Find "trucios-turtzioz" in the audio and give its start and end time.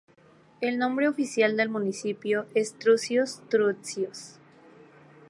2.73-4.39